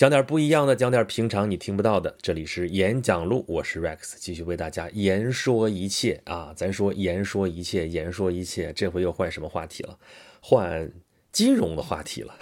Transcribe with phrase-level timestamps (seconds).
[0.00, 2.16] 讲点不一样的，讲点平常你听不到的。
[2.22, 6.54] 这里是演讲录，我是 Rex，继续为大家言说一切啊！
[6.56, 9.98] 咱说言说一切，言说一切，这回又换什么话题了？
[10.40, 10.90] 换
[11.30, 12.34] 金融的话题了。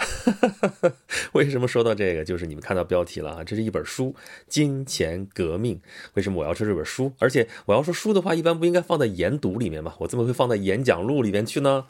[1.35, 2.25] 为什么说到这个？
[2.25, 4.11] 就是你们看到标题了啊，这是一本书
[4.47, 5.75] 《金钱革命》。
[6.15, 7.13] 为什么我要说这本书？
[7.19, 9.97] 而且我要说书的话，一般不应该放在研读里面吗？
[9.99, 11.87] 我怎么会放在演讲录里面去呢？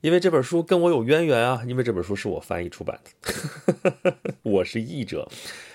[0.00, 5.28] 因为这本书跟我有渊源啊，因为这本书是我翻译出版的， 我是译者。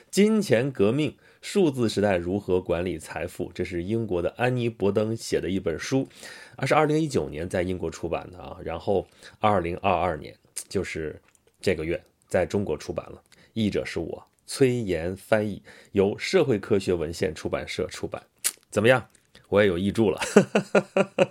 [0.09, 3.51] 金钱革命：数字时代如何管理财富？
[3.53, 6.07] 这是英国的安妮·伯登写的一本书，
[6.55, 8.57] 而是二零一九年在英国出版的啊。
[8.63, 9.05] 然后
[9.39, 10.33] 二零二二年，
[10.69, 11.19] 就是
[11.59, 13.21] 这个月，在中国出版了。
[13.53, 18.23] 译者是我崔岩翻译，由社会科学文献出版社出版。
[18.69, 19.05] 怎么样？
[19.53, 20.19] 我也有译著了，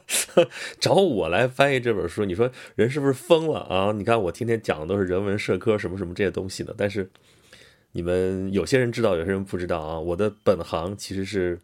[0.78, 3.90] 找我来翻译这本书，你说人是不是疯了啊？
[3.90, 7.10] 你看我天天讲的都是人文社科什么什么这些东西的，但是
[7.90, 9.98] 你们有些人知道，有些人不知道啊。
[9.98, 11.59] 我的本行其实是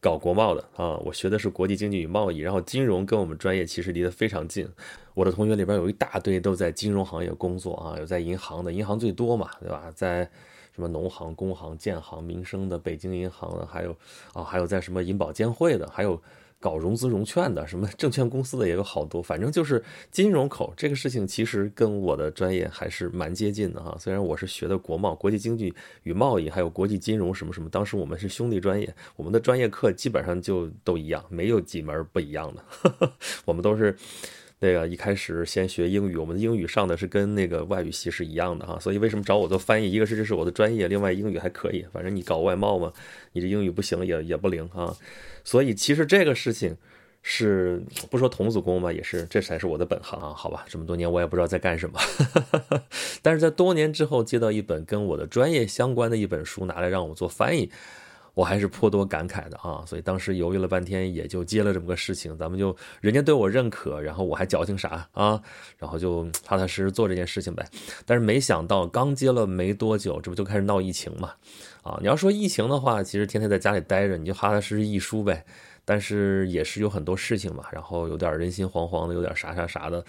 [0.00, 4.66] 搞国贸的啊，我学的是国际经济与贸易，然后金融跟我们专业其实离得非常近。
[5.12, 9.92] 我的同学里边有一大堆都在金融行业工作啊，有在银行的，银行最多嘛，对吧？
[9.94, 10.30] 在。
[10.76, 13.96] 什么农行、工行、建行、民生的、北京银行的，还有
[14.34, 16.20] 啊，还有在什么银保监会的，还有
[16.60, 19.22] 搞融资融券的，什么证券公司的也有好多。
[19.22, 23.96] 反正就是金融口这个事情，其实跟我的专业还是蛮接近的哈。
[23.98, 33.12] 虽然我是学的国贸、国际经济与贸易，还有国际金融什么什么，当时我们是兄弟专业，我们的专业课基本上就都一样，没有几门不一样的，
[33.46, 33.96] 我们都是。
[34.66, 39.92] 那个一开始先学英语，我们的英语上的是跟那个外语系是一样的哈，所以为什么找我做翻译？
[39.92, 42.92] 一个是这是我的专业，另外英语还可以，反正你搞外贸嘛，
[43.32, 44.96] 你这英语不行也也不灵啊。
[45.44, 46.76] 所以其实这个事情
[47.22, 50.20] 是不说童子功嘛，也是这才是我的本行。
[50.34, 52.00] 好吧，这么多年我也不知道在干什么，
[53.22, 57.70] 但是在多年之后接到一本跟我的专业相关的一本书，拿来让我做翻译。
[58.36, 62.36] 我还是颇多感慨的啊，所以当时犹豫了半天，也就接了这么个事情。
[62.36, 65.40] 咱们就人家对我认可，然后我还矫情啥啊？
[65.78, 67.66] 然后就踏踏实实做这件事情呗。
[68.04, 71.32] 但是没想到刚接了没多久，这不就开始闹疫情嘛？
[71.82, 75.42] 啊，你要说疫情的话，其实天天在家里待着，你就踏踏实实译书呗。
[75.86, 80.04] 但是也是有很多事情嘛，然后有点人心惶惶的，有点啥啥啥的，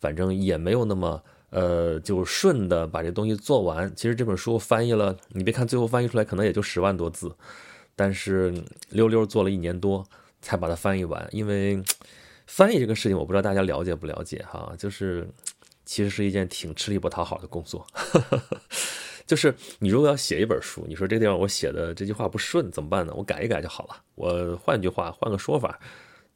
[0.00, 1.22] 反正也没有那么。
[1.50, 3.90] 呃，就顺的把这东西做完。
[3.96, 7.34] 其实这本书翻译了，你别看最后翻译出来可能也就十万多字，
[7.96, 8.52] 但是
[8.90, 10.06] 溜溜做了一年多
[10.42, 11.26] 才把它翻译完。
[11.32, 11.82] 因为
[12.46, 15.26] 翻译这个事情，我不知道大家了解不了解哈，就是
[15.86, 17.86] 其实是一件挺吃力不讨好的工作。
[19.26, 23.14] 就是你如果要写一本书，你说这地方我写的这句话不顺怎么办呢？
[23.16, 23.96] 我改一改就好了。
[24.16, 25.80] 我换句话，换个说法。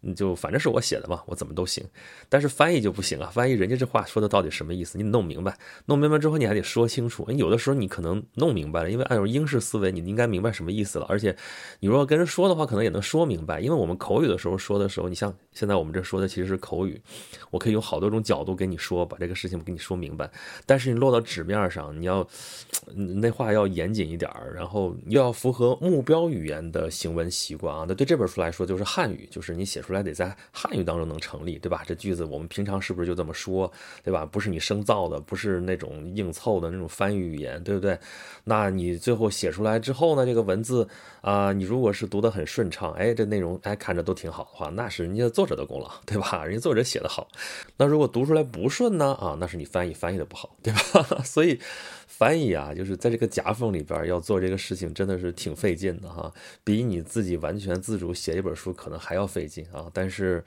[0.05, 1.85] 你就反正是我写的嘛，我怎么都行，
[2.29, 3.31] 但是翻译就不行啊！
[3.33, 4.99] 翻译人家这话说的到底什么意思？
[4.99, 7.25] 你弄明白，弄明白之后你还得说清楚。
[7.31, 11.07] 有的时候你可能弄明白了，因为按照英式思维，你应该明白什么意思了。
[11.09, 11.35] 而且
[11.79, 13.61] 你如果跟人说的话，可能也能说明白。
[13.61, 17.01] 因为我们口语的时候说的时候，你像现在我们这说的其实是口语，
[17.53, 20.29] 我可以有好多种角度跟你说，把这个事情给你说明白。
[20.67, 22.27] 但是你落到纸面上，你要
[23.21, 27.85] 那话要严谨一点，然后又要符合目标语言的行文习惯啊。
[27.87, 29.92] 那对这本书来说，就是汉语，就是你写出。
[29.93, 31.83] 出来得在汉语当中能成立，对吧？
[31.87, 33.71] 这句子我们平常是不是就这么说，
[34.03, 34.25] 对吧？
[34.25, 37.99] 不是你生造的，不是那种硬凑的那种翻译语言，对不对？
[38.45, 40.25] 那你最后写出来之后呢？
[40.25, 40.89] 这个文字
[41.21, 46.43] 啊，你如果是读得很顺畅，哎，这内容哎看着都挺好的话，那是人家作者的功劳，对吧？
[46.45, 47.29] 人家作者写的好。
[47.77, 49.13] 那如果读出来不顺呢？
[49.21, 51.21] 啊，那是你翻译翻译的不好，对吧？
[51.23, 51.61] 所以。
[52.19, 59.91] 翻译啊，就是在这个夹缝里边要做这个事情，真的是挺费劲的哈，比你自己完全自主写一本书可能还要费劲啊。
[59.93, 60.45] 但是。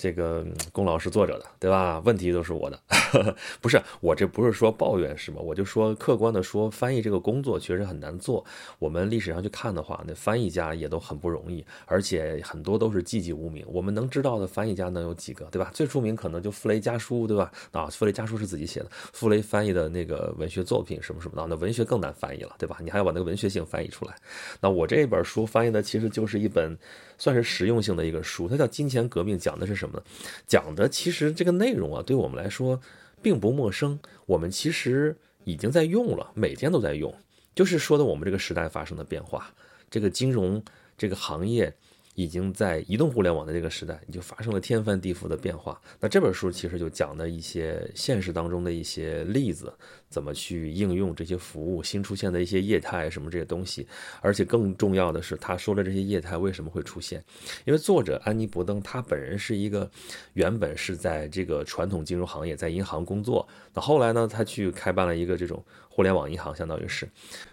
[0.00, 2.00] 这个功劳是作者的，对吧？
[2.04, 2.80] 问题都是我的，
[3.60, 5.40] 不是我这不是说抱怨是吗？
[5.40, 8.44] 我就说客观的说，翻译这个工作确实很难做。
[8.78, 13.66] 我们历史上去看的话，那翻译家也都很不容易，而且很多都是寂寂无名。
[13.66, 15.68] 我们能知道的翻译家能有几个，对吧？
[15.74, 17.50] 最出名可能就傅雷家书，对吧？
[17.72, 22.78] 啊，傅雷家书是自己写的，傅雷翻译的那个文学作作品什么什么的，那文学更难翻译了，对吧？
[22.80, 24.14] 你还要把那个文学性翻译出来。
[24.60, 26.78] 那我这本书翻译的其实就是一本。
[27.20, 30.04] 算是实用性的一个书，它叫《金钱革命》，讲的是什么呢？
[30.46, 32.80] 讲的其实这个内容啊，对我们来说
[33.20, 37.12] 并不陌生，我们其实已经在用了，每天都在用。
[37.56, 39.52] 就是说的我们这个时代发生的变化，
[39.90, 40.62] 这个金融
[40.96, 41.74] 这个行业
[42.14, 45.80] 已经在移动互联网的这个时代，已经发生了天翻地覆的变化。
[45.98, 49.72] 那这本书其实就讲的一些现实当中的一些例子，
[50.08, 53.86] 怎么去应用这些服务，新出现的一些业态什么这些东西。
[54.20, 57.22] 而且更重要的是，他说了这些业态为什么会出现？
[57.64, 59.90] 因为作者安妮伯登他本人是一个
[60.32, 63.46] 原本是在这个传统金融行业，在银行工作。
[63.74, 67.08] 那后来呢，他去开办了一个这种互联网银行，相当于是。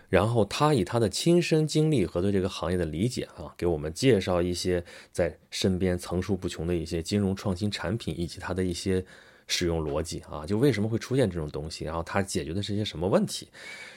[0.08, 4.82] 然后他以他的亲身经历和对这个行业的理解啊，给我们介绍一些
[5.12, 9.04] 在身边层出不穷的一些金融创新产品，以及他的一些
[9.48, 13.48] 使用逻辑啊，就为什么会出现这种东西，然后它解决的是些什么问题。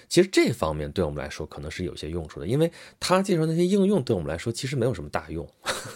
[0.09, 5.47] 其实这方面对我们来说可能是有些用处的，因为他介绍那些应用对我们来说其实没有什么大用。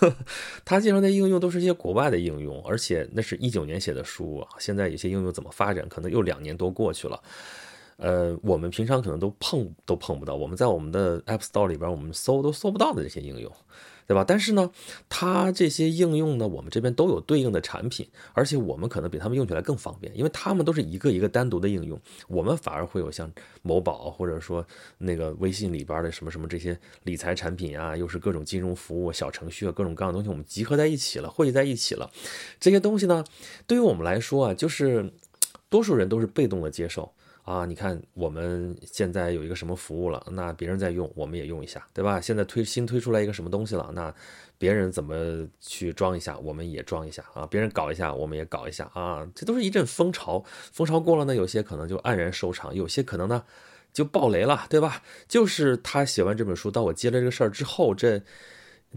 [0.67, 7.23] 他介绍那些应用都是一些国外的应用，而且那是一九年写的书啊，现在有些应用怎么发展，可能又两年多过去了。
[7.97, 13.51] 呃，我们平常可能都碰都碰不到，我们在我们的 App Store 里边，我们搜都搜不到的这些应用，
[14.13, 14.23] 对吧？
[14.29, 14.71] 但是呢，
[15.09, 21.99] 它这些应用呢，我们这边都有对应的产品，而且我们可能比他们用起来更方便，因为他们都是一个一个单独的应用，
[22.29, 23.33] 我们反而会有像
[23.63, 24.67] 某宝或者说
[24.99, 32.11] 那个微信里边的什么什么这些理财产品啊，又是各种金融服务小程序啊，各种各样的东西，我们集合在一起了，汇集在一起了。
[32.61, 33.25] 这些东西呢，
[33.67, 35.11] 对于我们来说啊，就是
[35.71, 37.11] 多数人都是被动的接受。
[37.43, 42.21] 啊，你看我们现在有一个什么服务了，那别人在用，我们也用一下，对吧？
[42.21, 44.15] 现在推新推出来一个什么东西了，那
[44.59, 47.45] 别人怎么去装一下，我们也装一下啊。
[47.51, 49.27] 别人搞一下，我们也搞一下啊。
[49.35, 53.43] 这都是一阵风潮，风潮过了呢，有些可能就黯然收场，有些可能呢
[53.93, 55.03] 就爆雷了，对吧？
[55.27, 58.23] 就是他写完这本书，到我接了这个事儿之后，这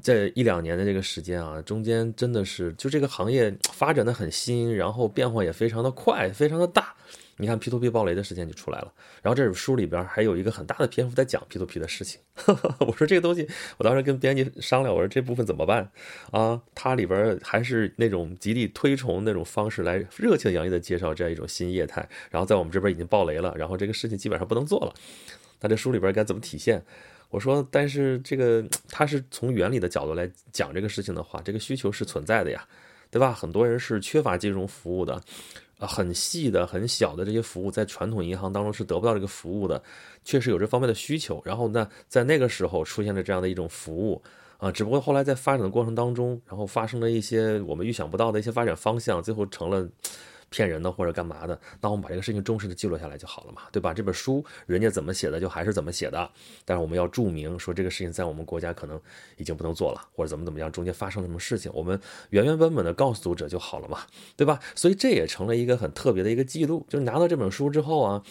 [0.04, 6.94] 这一两年的这个时间啊，中间真的是就这个行业发展的很新，然后变化也非常的快，非常的大。
[7.38, 12.20] 你看 P2P 爆雷的事件就出来了，然后这本书里边还有一个很大的篇幅在讲 P2P 的事情。
[12.80, 13.48] 我说这个东西，
[13.78, 15.90] 我当时跟编辑商量，我说这部分怎么办
[16.32, 16.62] 啊？
[16.74, 24.94] 它里边还是那种极力推崇那种方式来热情洋溢的介绍这样一种新业态，然后在我们这边已经爆雷了，然后这个事情基本上不能做了。
[25.62, 26.84] 那这书里边该怎么体现？
[27.30, 32.66] 我说，但是这个它是从原理的角度来讲这个事情的话，这个需求是存在的呀，
[33.16, 33.32] 对吧？
[33.32, 35.22] 很多人是缺乏金融服务的。
[35.80, 39.82] 啊，很细的、很小的这些服务，在传统银行当中是得不到这个服务的，
[40.26, 41.42] 确实有这方面的需求。
[41.46, 44.22] 然后呢，在那个时候出现了这样的一种服务，
[44.58, 49.88] 啊，只不过后来在发展的过程当中，然后发生了一些我们预想不到的一些发展方向，最后成了。
[50.50, 53.94] 骗人的或者干嘛的，那我们把这个事情忠实的记录下来就好了嘛，对吧？
[53.94, 56.30] 这本书人家怎么写的就还是怎么写的，
[56.64, 59.00] 但是我们要注明说这个事情在我们国家可能
[59.38, 62.00] 已经不能做了，或者怎么怎么样，中间发生了什么事情，我们
[62.30, 64.00] 原原本本的告诉读者就好了嘛，
[64.36, 64.60] 对吧？
[64.76, 68.24] 所以这也成了一个很特别的一个记录，就是拿到这本书之后啊，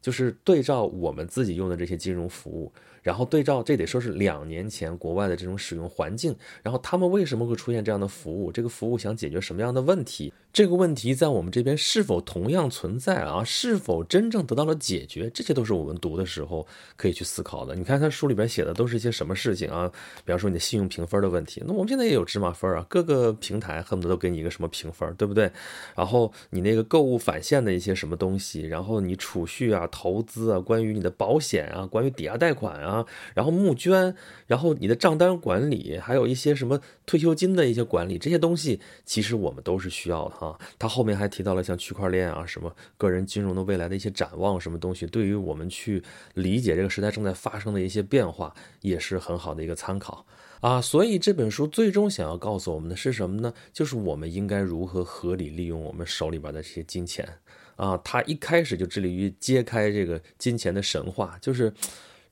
[0.00, 2.72] 就是对照我们自己用的这些金融服务。
[3.06, 8.50] 然后对照，这得说是两年前国外的这种使用环境，然后他们为什么会出现这样的服务？
[8.50, 10.32] 这个服务想解决什么样的问题？
[10.52, 13.44] 这个问题在我们这边是否同样存在啊？
[13.44, 15.30] 是否真正得到了解决？
[15.30, 16.66] 这些都是我们读的时候
[16.96, 17.76] 可以去思考的。
[17.76, 19.88] 你看他书里边写的都是一些什么事情啊？
[20.24, 25.48] 比方说你的信用评分的问题，那我们现在也有芝麻分啊，各个平台恨不得都给你一个什么评分，对不对？
[25.94, 32.95] 然后你那个购物返现的一些什么东西，然后你储蓄啊、投资啊、关于你的保险啊、关于抵押贷款啊。
[33.34, 34.14] 然后募捐，
[34.46, 40.58] 然后你的账单管理，还有一些什么退休金的一些管理，这些东西其实我们都是需要的哈。
[40.78, 46.02] 他后面还提到了像区块链啊，什么个人金融的未来的一些展望，什么东西，对于我们去
[46.34, 50.24] 理解这个时代正在发生的一些变化，也是很好的一个参考
[50.60, 50.80] 啊。
[50.80, 53.52] 所以这本书最终想要告诉我们的是什么呢？
[53.72, 57.28] 就是我们应该如何合理利用我们手里边的这些金钱
[57.76, 57.96] 啊。
[57.98, 61.72] 他一开始就致力于揭开这个金钱的神话，就是。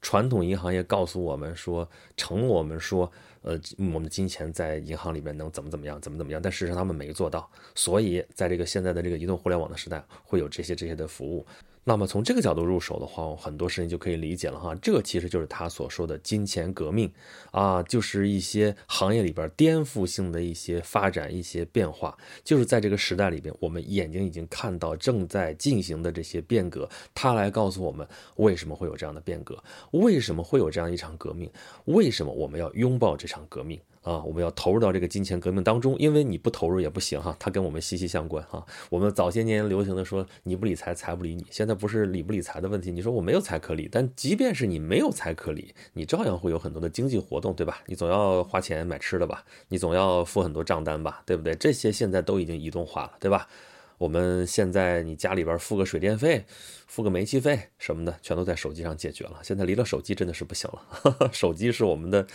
[0.05, 11.47] 传统银行业告诉我们说，承诺我们说，呃，我们的金钱在银行里面能怎么怎么样，怎么怎么样，但事实上他们没做到，所以在这个现在的这个移动互联网的时代，会有这些这些的服务。
[11.87, 14.75] 那么从这个角度入手的话，很多事情就可以理解了哈。
[14.77, 17.13] 这其实就是他所说的金钱革命
[17.51, 26.89] 啊，就是一些行业里边颠覆性的一些发展、一些变化，就是在这个时代里边，我们眼睛已经看到正在进行的这些变革。
[27.15, 31.51] 他来告诉我们为什么会有这样的变革，为什么会有这样一场革命，
[31.85, 33.79] 为什么我们要拥抱这场革命。
[34.05, 38.65] 啊，我们要投入到这个金钱革命当中，因为你不投入也不行哈，它跟我们息息相关哈。
[38.91, 42.93] 我们早些年流行的说你不理财，财不理你，现在不是理不理财的问题。
[42.93, 47.81] 你说我没有财可理，但即便是你没有财可理，你照样会有很多的经济活动，对吧？
[47.87, 51.55] 你总要花钱买吃的吧，你总要付很多账单吧，对不对？
[51.55, 53.49] 这些现在都已经移动化了，对吧？
[53.97, 56.45] 我们现在你家里边付个水电费，
[56.87, 59.39] 付个煤气费什么的，全都在手机上解决了。
[59.43, 62.27] 现在离了手机真的是不行了， 手机是我们的。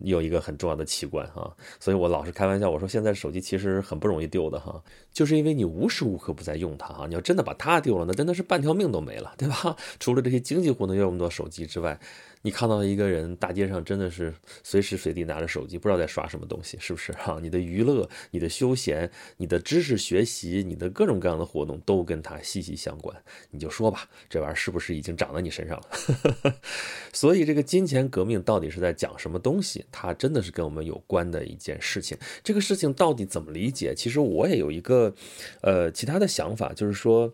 [0.00, 4.82] 有一个很重要的器官啊，所以我老是开玩笑，我说现在手机其实很不容易丢的哈，
[5.12, 7.06] 就是因为你无时无刻不在用它哈。
[7.06, 9.76] 你要真的把它丢了，那真的是半条命都没了，对吧？
[10.00, 11.98] 除了这些经济户能用那么多手机之外。
[12.44, 17.38] 你看到一个人，大街上真的是随时随地拿着手机，不知道在刷什么东西，是不是哈？
[17.40, 23.16] 你的娱乐、你的休闲、你的知识学习、你的各种各样的活动都跟它息息相关。
[23.50, 26.54] 你就说吧，这玩意儿是不是已经长在你身上了？
[27.14, 29.86] 所以这个金钱革命到底是在讲什么东西？
[29.90, 32.14] 它真的是跟我们有关的一件事情。
[32.42, 33.94] 这个事情到底怎么理解？
[33.94, 35.14] 其实我也有一个，
[35.62, 37.32] 呃，其他的想法，就是说。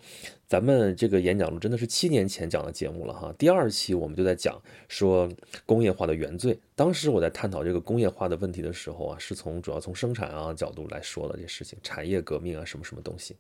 [0.50, 5.30] 咱们这个演讲录真的是七年前讲的节目了哈，第二期我们就在讲说
[5.64, 6.59] 工业化的原罪。
[6.75, 13.37] 当时我在探讨这个工业化的问题的时候啊，是从主要从生产啊角度来说的这事情，产业革命啊什么什么东西。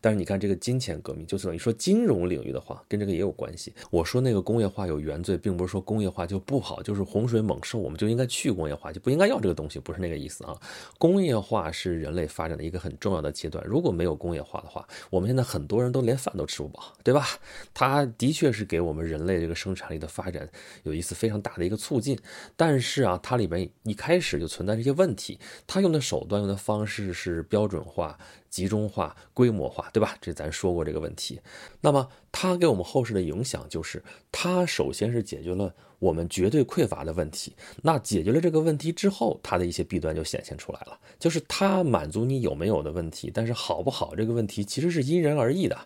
[0.00, 3.72] 但是你看这个金钱革命，就等于说金融领域的话，跟这个也有关系。
[3.90, 10.54] 我说那个工业化有原罪，并不是说工业化就不好，就是洪水猛兽，我们就应该去工业化，就不应该要这个东西，不是那个意思啊。
[10.98, 17.26] 工业化是人类发展的一个很重要的阶段，如果没有工业化的话，我们现在很多人都连饭都吃不饱，对吧？
[17.72, 20.48] 它的确是给我们人类这个生产力的发展
[20.84, 22.16] 有一次非常大的一个促进，
[22.54, 22.84] 但。
[22.84, 25.38] 是啊，它里面一开始就存在这些问题。
[25.66, 28.18] 它用的手段、用的方式是标准化、
[28.54, 30.16] 集中化、规模化，对吧？
[30.20, 31.40] 这咱说过这个问题。
[31.80, 37.56] 那么它给我们后世的影响就是，它首先是解决了我们绝对匮乏的问题。
[37.82, 45.76] 那解决了这个问题之后，它的一些弊端就显现出来了，就是它满足你有没有的问题，但是好不好这个问题其实是因人而异的。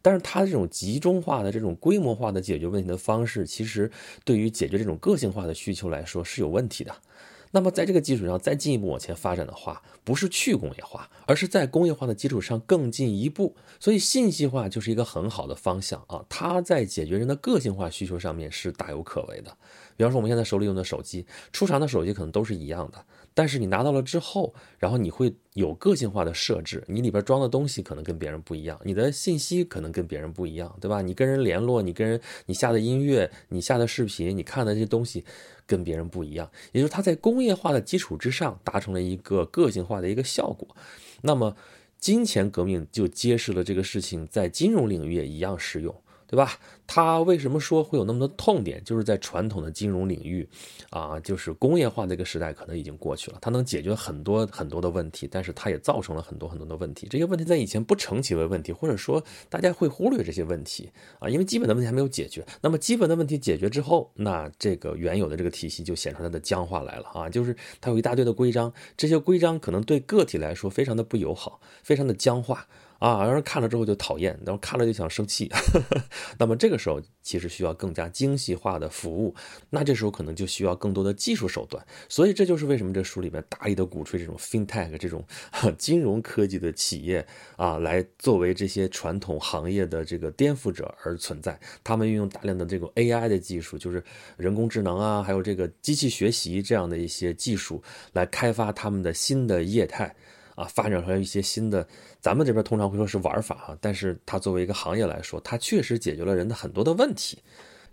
[0.00, 3.90] 但是它这种集中化的、这种规模化的解决问题的方式，其实
[4.24, 6.94] 对于解决这种个性化的需求来说是有问题的。
[7.54, 13.54] 那么在这个基础上再进一步往前发展的话，不是去工业化，而是在工业化的基础上更进一步。
[13.78, 16.24] 所以信息化就是一个很好的方向啊！
[16.28, 19.56] 它在解决人的个性化需求上面是大有可为的。
[19.96, 23.04] 比方说我们现在手里用的手机，出厂的手机可能都是一样的。
[23.36, 31.02] 但是你拿到了之后，然后你会有个性化的设置，你里边装的东西可能跟别人不一样，你的信息可能跟别人不一样，对吧？
[31.02, 35.24] 你跟人联络，你跟人你下的音乐，你下的视频，你看的这些东西
[35.66, 40.68] 跟别人不一样，也就是它在工业化的基础之上达成了一个个性化的一个效果。
[41.22, 41.56] 那么，
[41.98, 45.92] 金钱革命就揭示了这个事情在金融领域也一样适用。
[46.34, 46.58] 对吧？
[46.84, 48.82] 它为什么说会有那么多痛点？
[48.82, 50.46] 就是在传统的金融领域，
[50.90, 53.38] 啊，就是工业化这个时代可能已经过去了。
[53.40, 57.06] 它能解决很多很多的问题，但是它也造成了很多很多的问题。
[57.08, 62.44] 这些问题在以前不成其为问题，或者说大家会忽略这些问题啊，因为基本的问题还没有解决。
[62.60, 72.66] 那么基本的问题解决之后，那这个原有的这个体系就显出它的僵化来了啊，就是它有一大堆的规章，这些规章可能对个体来说非常的不友好，非常的僵化。
[73.04, 75.50] 啊，让人看了之后就讨厌，然后看了就想生气。
[76.38, 79.34] 那么这个时候其实需要更加精细化的服务，
[79.68, 81.84] 那这时候可能就需要更多的技术手段。
[82.08, 85.22] 所以这就是为什么这书里面大力的鼓吹这种 FinTech 这种
[85.76, 91.60] 金融科技的企业啊，来作为这些传统行业的这个颠覆者而存在。
[91.82, 94.02] 他们运用大量的这种 AI 的技术，就是
[94.38, 97.82] 人工智能啊，还有这个机器学习这样的一些技术，
[98.14, 100.16] 来开发他们的新的业态。
[100.54, 101.86] 啊，发展出来一些新的，
[102.20, 107.38] 咱们这边通常会说是玩法哈，但是它作为一个行业来说，它确实解决了人的很多的问题，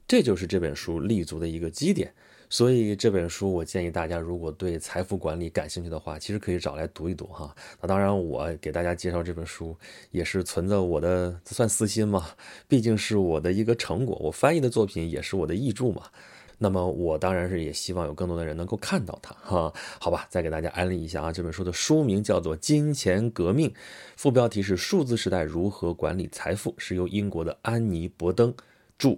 [0.08, 2.14] 这就是这本书立足的一个基点。
[2.54, 7.56] 所以这本书，我建议大家如果对财富管理感兴趣的话，其实可以找来读一读哈。
[7.80, 9.74] 那当然，我给大家介绍这本书
[10.12, 12.28] 也是存着我的算私心嘛，
[12.68, 16.04] 毕竟是我的一个成果，我翻译的作品也是我的译著嘛。
[16.64, 23.68] 那么我当然是也希望有更多的人能够看到它哈，好吧，再给大家安利一下啊，这本书的书名叫做《金钱革命》，
[24.16, 28.54] 副标题是“数字时代如何管理财富”，是由英国的安妮·伯登
[29.00, 29.18] 著，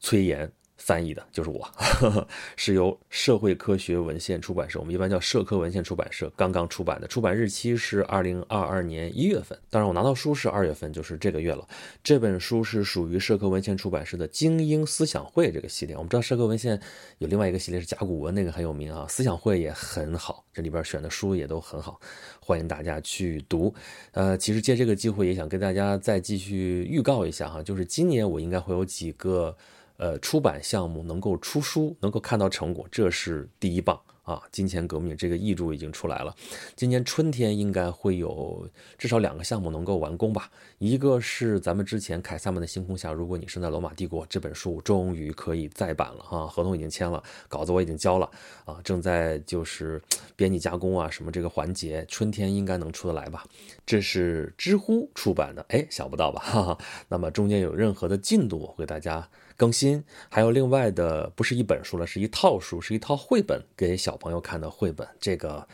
[0.00, 0.50] 崔岩。
[0.80, 1.68] 翻译的就是我，
[2.56, 9.56] 是由社会科学文献出版社，我们一般叫社科文献出版社，刚刚出版的，出版日期是二零二二年一月份。
[9.68, 11.68] 当然，我拿到书是二月份，就是这个月了。
[12.02, 15.94] 这本书是属于社科文献出版社的精英思想会这个系列。
[15.94, 16.80] 我们知道社科文献
[17.18, 19.06] 有另外一个系列是甲骨文，那个很有名啊。
[19.06, 22.00] 思想会也很好，这里边选的书也都很好，
[22.40, 23.72] 欢迎大家去读。
[24.12, 29.54] 呃，其实借这个机会也想跟大家再继续预告一下哈，就是今年我应该会有几个。
[30.00, 34.00] 呃，出版项目能够出书，能够看到成果，这是第一棒。
[34.30, 34.40] 啊！
[34.52, 36.32] 金钱革命这个译著已经出来了，
[36.76, 38.64] 今年春天应该会有
[38.96, 40.48] 至少两个项目能够完工吧。
[40.78, 48.30] 一个是咱们之前《凯撒们的星空下》，如果你生在罗马帝国这本书终于可以再版了哈，合同已经签了，稿子我已经交了
[48.64, 50.00] 啊，正在就是
[50.36, 53.44] 编辑加工啊什么这个环节，春天应该能出得来吧。
[53.84, 56.40] 这是知乎出版的，哎，想不到吧？
[56.44, 56.78] 哈哈。
[57.08, 59.28] 那么中间有任何的进度，我会给大家。
[59.56, 65.08] 更新，还有另外的不是一本书了，是一套书，是一套绘本给小朋友看的绘本。
[65.18, 65.66] 这个，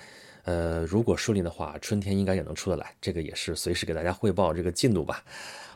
[0.45, 2.95] 呃，如果顺利的话，春天应该也能出得来。
[3.01, 5.23] 这个也是随时给大家汇报这个进度吧。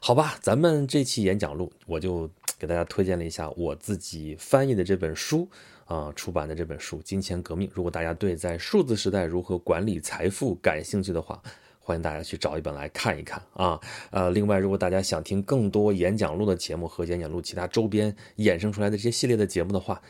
[0.00, 5.46] 好吧，咱们这期演讲录我就给大家推荐了一下我自己翻译的这本书
[5.84, 7.68] 啊，出版的这本书《金钱革命》。
[7.74, 11.42] 如果大家对在数字时代如何管理财富感兴趣的话，
[11.82, 20.00] 欢迎大家去找一本来看一看啊，呃，另外，如果大家想听更多演讲录的节目和演讲录其他周边衍生出来的这些系列的节目的话，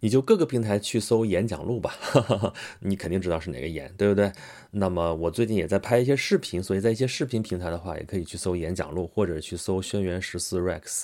[0.00, 1.94] 你就各个平台去搜演讲录吧，
[2.80, 4.32] 你肯定知道是哪个演，对不对？
[4.70, 11.02] 那么我最近也在拍一些视频，所以在一些视频平台的话，也可以去搜演讲录，或者去搜轩辕十四 Rex，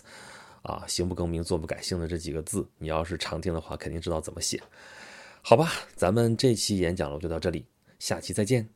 [0.63, 4.61] 啊，行不更名，坐不改姓的这几个字，你要是常听的话，肯定知道怎么写。
[5.43, 7.65] 好吧，咱们这期演讲录就到这里，
[7.99, 8.76] 下期再见。